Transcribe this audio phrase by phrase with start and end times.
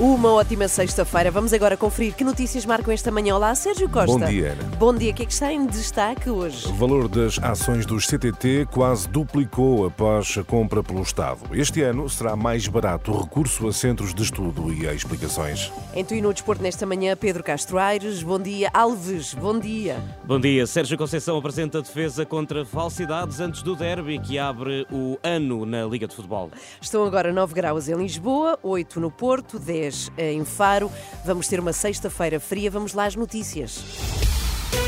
[0.00, 1.30] Uma ótima sexta-feira.
[1.30, 3.36] Vamos agora conferir que notícias marcam esta manhã.
[3.36, 4.10] Olá, Sérgio Costa.
[4.10, 4.62] Bom dia, Ana.
[4.78, 5.10] Bom dia.
[5.10, 6.66] O que é que está em destaque hoje?
[6.68, 11.40] O valor das ações dos CTT quase duplicou após a compra pelo Estado.
[11.52, 15.70] Este ano será mais barato o recurso a centros de estudo e a explicações.
[15.94, 18.22] Em Tu e no Desporto nesta manhã, Pedro Castro Aires.
[18.22, 18.70] Bom dia.
[18.72, 20.02] Alves, bom dia.
[20.24, 20.66] Bom dia.
[20.66, 25.84] Sérgio Conceição apresenta a defesa contra falsidades antes do derby que abre o ano na
[25.84, 26.50] Liga de Futebol.
[26.80, 30.90] Estão agora 9 graus em Lisboa, 8 no Porto, 10 em Faro.
[31.24, 32.70] Vamos ter uma sexta-feira fria.
[32.70, 34.29] Vamos lá às notícias.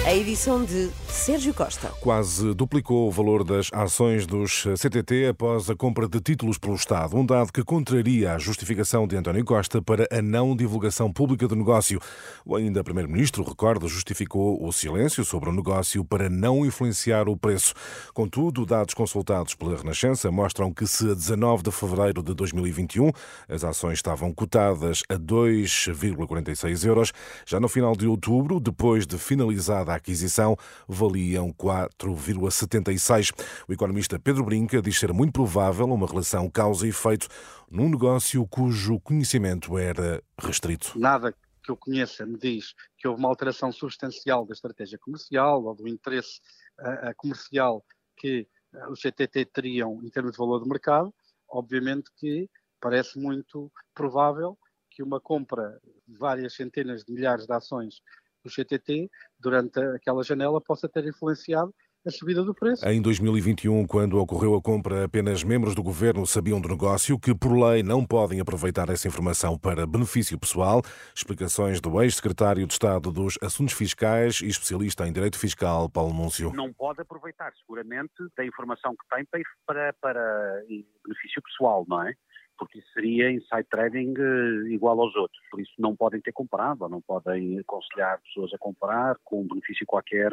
[0.05, 1.89] A edição de Sérgio Costa.
[2.01, 7.17] Quase duplicou o valor das ações dos CTT após a compra de títulos pelo Estado,
[7.17, 11.57] um dado que contraria a justificação de António Costa para a não divulgação pública do
[11.57, 12.01] negócio.
[12.45, 17.73] O ainda Primeiro-Ministro, recordo, justificou o silêncio sobre o negócio para não influenciar o preço.
[18.13, 23.11] Contudo, dados consultados pela Renascença mostram que se a 19 de fevereiro de 2021
[23.49, 27.13] as ações estavam cotadas a 2,46 euros,
[27.47, 30.57] já no final de outubro, depois de finalizar a aquisição
[30.87, 33.31] valiam 4,76.
[33.69, 37.29] O economista Pedro Brinca diz ser muito provável uma relação causa e efeito
[37.71, 40.99] num negócio cujo conhecimento era restrito.
[40.99, 45.75] Nada que eu conheça me diz que houve uma alteração substancial da estratégia comercial ou
[45.75, 46.41] do interesse
[46.81, 47.85] uh, comercial
[48.17, 51.15] que uh, os CTT teriam em termos de valor de mercado.
[51.49, 52.49] Obviamente que
[52.81, 54.59] parece muito provável
[54.91, 58.03] que uma compra de várias centenas de milhares de ações
[58.45, 59.09] do CTT
[59.39, 61.73] durante aquela janela possa ter influenciado
[62.07, 62.87] a subida do preço.
[62.89, 67.53] Em 2021, quando ocorreu a compra, apenas membros do governo sabiam do negócio, que por
[67.53, 70.83] lei não podem aproveitar essa informação para benefício pessoal.
[71.15, 76.53] Explicações do ex-secretário de Estado dos Assuntos Fiscais e especialista em Direito Fiscal, Paulo Núncio.
[76.53, 80.63] Não pode aproveitar, seguramente, da informação que tem para, para
[81.05, 82.13] benefício pessoal, não é?
[82.63, 85.43] Porque isso seria inside trading uh, igual aos outros.
[85.51, 89.49] Por isso não podem ter comprado, ou não podem aconselhar pessoas a comprar com um
[89.49, 90.33] benefício qualquer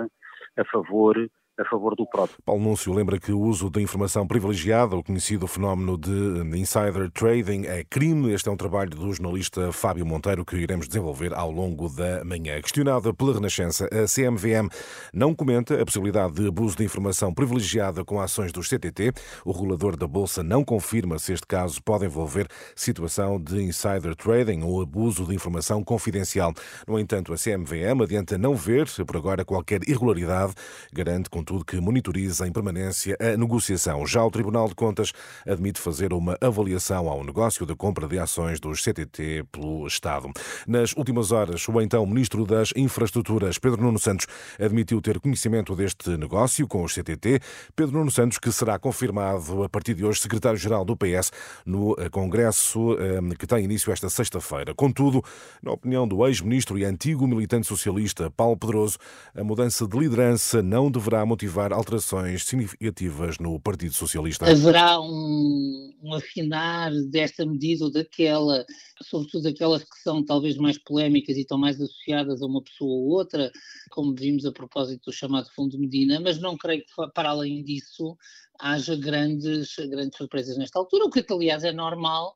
[0.56, 1.16] a favor
[1.60, 2.38] a favor do próprio.
[2.46, 7.66] Paulo Núncio lembra que o uso de informação privilegiada, o conhecido fenómeno de insider trading,
[7.66, 8.32] é crime.
[8.32, 12.62] Este é um trabalho do jornalista Fábio Monteiro que iremos desenvolver ao longo da manhã.
[12.62, 14.70] Questionada pela Renascença, a CMVM
[15.14, 19.12] não comenta a possibilidade de abuso de informação privilegiada com ações dos CTT.
[19.44, 24.62] O regulador da Bolsa não confirma se este caso pode envolver situação de insider trading
[24.64, 26.54] ou abuso de informação confidencial.
[26.88, 30.54] No entanto, a CMVM adianta não ver, por agora, qualquer irregularidade,
[30.94, 34.06] garante, contudo, que monitoriza em permanência a negociação.
[34.06, 35.12] Já o Tribunal de Contas
[35.48, 40.30] admite fazer uma avaliação ao negócio da compra de ações dos CTT pelo Estado.
[40.68, 44.28] Nas últimas horas, o então Ministro das Infraestruturas, Pedro Nuno Santos,
[44.60, 47.40] admitiu ter conhecimento deste negócio com os CTT.
[47.76, 51.32] Pedro Nuno Santos, que será confirmado a partir de hoje secretário-geral do PS
[51.66, 54.76] no eh, Congresso eh, que tem início esta sexta-feira.
[54.76, 55.24] Contudo,
[55.64, 58.98] na opinião do ex-ministro e antigo militante socialista Paulo Pedroso,
[59.36, 64.46] a mudança de liderança não deverá motivar alterações significativas no Partido Socialista?
[64.46, 68.66] Haverá um, um afinar desta medida ou daquela,
[69.02, 73.08] sobretudo aquelas que são talvez mais polémicas e estão mais associadas a uma pessoa ou
[73.08, 73.50] outra,
[73.90, 78.18] como vimos a propósito do chamado Fundo Medina, mas não creio que para além disso
[78.60, 82.36] haja grandes, grandes surpresas nesta altura, o que aliás é normal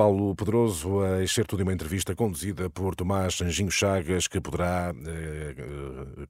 [0.00, 5.54] Paulo Pedroso, a excerto de uma entrevista conduzida por Tomás Anjinho Chagas, que poderá eh,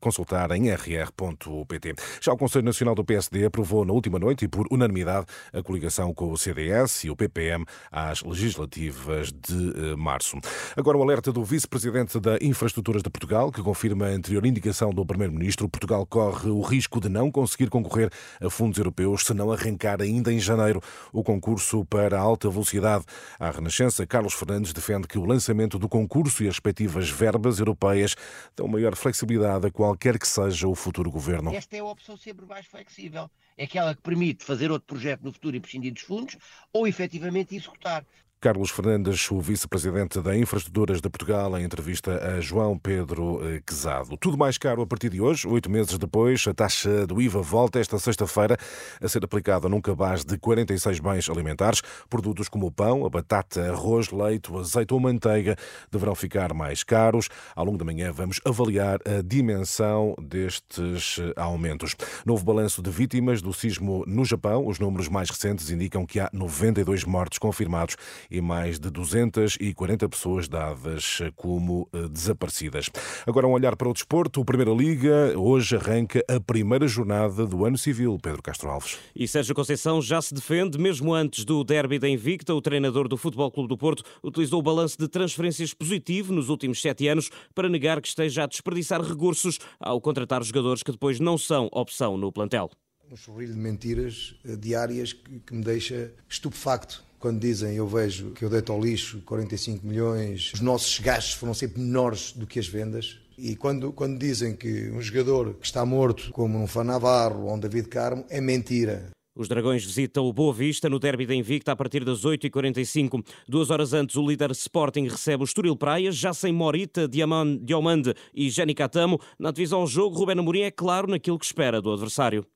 [0.00, 1.94] consultar em rr.pt.
[2.20, 6.12] Já o Conselho Nacional do PSD aprovou na última noite e por unanimidade a coligação
[6.12, 10.37] com o CDS e o PPM às legislativas de eh, março.
[10.76, 15.06] Agora o alerta do Vice-Presidente da Infraestruturas de Portugal, que confirma a anterior indicação do
[15.06, 15.69] Primeiro-Ministro.
[15.69, 20.32] Portugal corre o risco de não conseguir concorrer a fundos europeus se não arrancar ainda
[20.32, 20.82] em janeiro
[21.12, 23.05] o concurso para alta velocidade.
[23.38, 28.17] À Renascença, Carlos Fernandes defende que o lançamento do concurso e as respectivas verbas europeias
[28.57, 31.55] dão maior flexibilidade a qualquer que seja o futuro governo.
[31.55, 33.31] Esta é a opção sempre mais flexível.
[33.59, 36.39] É aquela que permite fazer outro projeto no futuro e prescindir dos fundos
[36.73, 38.03] ou efetivamente executar.
[38.40, 44.16] Carlos Fernandes, o vice-presidente da Infraestruturas de Portugal, em entrevista a João Pedro eh, Quezado.
[44.16, 47.78] Tudo mais caro a partir de hoje, oito meses depois, a taxa do IVA volta
[47.78, 48.56] esta sexta-feira
[48.98, 51.82] a ser aplicada num cabaz de 46 bens alimentares.
[52.08, 55.54] Produtos como o pão, a batata, arroz, leite, azeite ou manteiga
[55.92, 57.28] deverão ficar mais caros.
[57.54, 61.94] Ao longo da manhã vamos avaliar a dimensão destes eh, aumentos.
[62.25, 64.66] Novo balanço de vítimas do sismo no Japão.
[64.66, 67.96] Os números mais recentes indicam que há 92 mortos confirmados
[68.31, 72.91] e mais de 240 pessoas dadas como eh, desaparecidas.
[73.27, 74.41] Agora um olhar para o desporto.
[74.41, 78.19] O Primeira Liga hoje arranca a primeira jornada do ano civil.
[78.23, 78.99] Pedro Castro Alves.
[79.15, 82.55] E Sérgio Conceição já se defende, mesmo antes do derby da Invicta.
[82.55, 86.81] O treinador do Futebol Clube do Porto utilizou o balanço de transferências positivo nos últimos
[86.81, 91.37] sete anos para negar que esteja a desperdiçar recursos ao contratar jogadores que depois não
[91.37, 92.71] são opção no plantel.
[93.11, 98.31] Um sorrilho de mentiras eh, diárias que, que me deixa estupefacto quando dizem, eu vejo
[98.31, 102.58] que eu deito ao lixo 45 milhões, os nossos gastos foram sempre menores do que
[102.58, 103.19] as vendas.
[103.37, 107.58] E quando, quando dizem que um jogador que está morto, como um Fanavarro ou um
[107.58, 109.11] David Carmo, é mentira.
[109.37, 113.25] Os Dragões visitam o Boa Vista no derby da Invicta a partir das 8h45.
[113.46, 118.50] Duas horas antes, o líder Sporting recebe o Estoril Praias, já sem Morita, Diomande e
[118.50, 119.20] Jenny Catamo.
[119.38, 122.46] Na divisão ao jogo, Rubén Amorim é claro naquilo que espera do adversário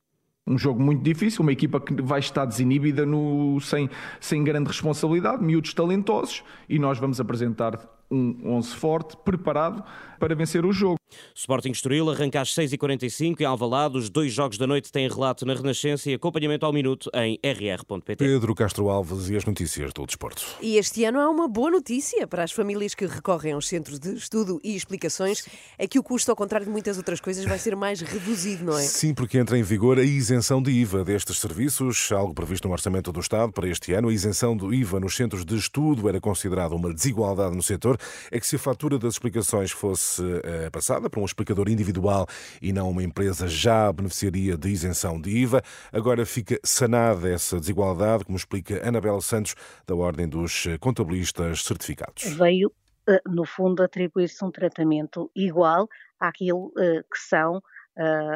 [0.47, 3.89] um jogo muito difícil, uma equipa que vai estar desinibida no, sem,
[4.19, 7.79] sem grande responsabilidade, miúdos talentosos, e nós vamos apresentar
[8.11, 9.83] um 11 forte, preparado
[10.19, 10.97] para vencer o jogo.
[11.33, 13.97] Sporting Estoril arranca às 6h45 em Alvalade.
[13.97, 18.15] Os dois jogos da noite têm relato na Renascença e acompanhamento ao minuto em rr.pt.
[18.17, 20.45] Pedro Castro Alves e as notícias do desporto.
[20.61, 24.13] E este ano há uma boa notícia para as famílias que recorrem aos centros de
[24.15, 25.45] estudo e explicações.
[25.77, 28.77] É que o custo, ao contrário de muitas outras coisas, vai ser mais reduzido, não
[28.77, 28.81] é?
[28.83, 33.11] Sim, porque entra em vigor a isenção de IVA destes serviços, algo previsto no Orçamento
[33.11, 34.09] do Estado para este ano.
[34.09, 37.97] A isenção do IVA nos centros de estudo era considerada uma desigualdade no setor.
[38.31, 42.27] É que se a fatura das explicações fosse uh, passada para um explicador individual
[42.61, 45.61] e não uma empresa, já beneficiaria de isenção de IVA.
[45.91, 49.55] Agora fica sanada essa desigualdade, como explica Anabela Santos,
[49.85, 52.23] da Ordem dos Contabilistas Certificados.
[52.23, 52.71] Veio,
[53.07, 55.87] eh, no fundo, atribuir-se um tratamento igual
[56.19, 57.61] àquilo eh, que são,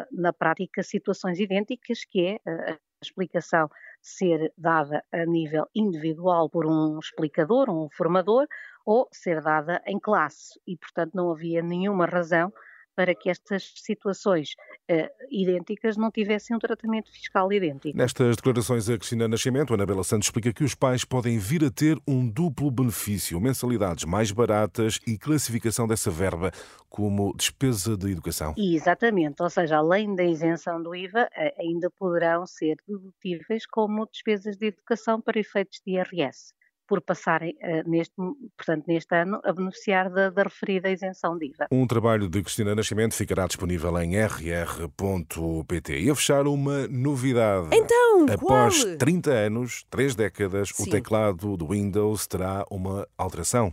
[0.10, 3.70] na prática, situações idênticas, que é a explicação
[4.02, 8.48] ser dada a nível individual por um explicador, um formador,
[8.90, 10.60] ou ser dada em classe.
[10.66, 12.52] E, portanto, não havia nenhuma razão
[12.96, 14.56] para que estas situações
[14.92, 17.96] uh, idênticas não tivessem um tratamento fiscal idêntico.
[17.96, 21.98] Nestas declarações a Cristina Nascimento, Anabela Santos explica que os pais podem vir a ter
[22.08, 26.52] um duplo benefício, mensalidades mais baratas e classificação dessa verba
[26.90, 28.56] como despesa de educação.
[28.58, 34.66] Exatamente, ou seja, além da isenção do IVA, ainda poderão ser dedutíveis como despesas de
[34.66, 36.58] educação para efeitos de IRS
[36.90, 38.16] por passarem, uh, neste,
[38.58, 41.68] portanto, neste ano, a beneficiar da, da, referida isenção de IVA.
[41.72, 46.00] Um trabalho de Cristina Nascimento ficará disponível em rr.pt.
[46.00, 47.68] E a fechar uma novidade.
[47.72, 48.98] Então, Após qual?
[48.98, 50.84] 30 anos, 3 décadas, Sim.
[50.84, 53.72] o teclado do Windows terá uma alteração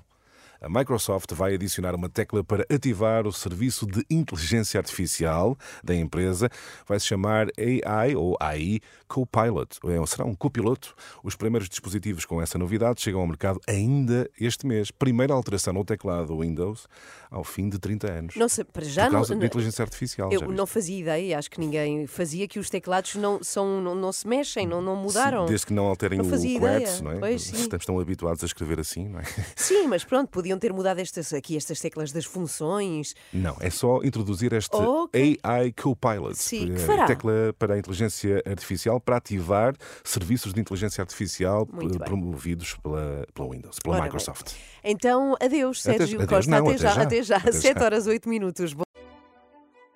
[0.61, 6.49] a Microsoft vai adicionar uma tecla para ativar o serviço de inteligência artificial da empresa.
[6.87, 9.79] Vai se chamar AI ou AI Copilot.
[9.85, 10.95] É, será um copiloto.
[11.23, 14.91] Os primeiros dispositivos com essa novidade chegam ao mercado ainda este mês.
[14.91, 16.87] Primeira alteração no teclado Windows
[17.31, 18.37] ao fim de 30 anos.
[18.37, 20.33] Não sei, para já Por causa não, da inteligência artificial.
[20.33, 24.13] Eu não fazia ideia, acho que ninguém fazia que os teclados não, são, não, não
[24.13, 25.43] se mexem, não, não mudaram.
[25.43, 27.19] Sim, desde que não alterem não o QWERTY, não é?
[27.19, 27.53] Pois.
[27.53, 29.25] Estamos tão habituados a escrever assim, não é?
[29.55, 33.15] Sim, mas pronto, podiam ter mudado estas, aqui estas teclas das funções.
[33.33, 35.39] Não, é só introduzir este Ok.
[35.43, 37.07] AI Copilot, Sim, que eh, fará?
[37.07, 39.75] tecla para a inteligência artificial, para ativar
[40.05, 42.07] serviços de inteligência artificial Muito bem.
[42.07, 44.09] promovidos pela, pela Windows, pela Ora bem.
[44.13, 44.53] Microsoft.
[44.85, 46.51] Então, adeus, Sérgio adeus, Costa.
[46.51, 47.03] não, até, até já, já.
[47.03, 47.37] até já.
[47.39, 47.85] Até 7 já.
[47.85, 48.75] horas, 8 minutos.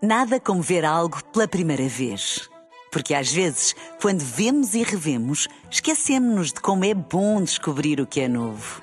[0.02, 2.48] Nada como ver algo pela primeira vez.
[2.90, 8.20] Porque às vezes, quando vemos e revemos, esquecemos-nos de como é bom descobrir o que
[8.20, 8.82] é novo.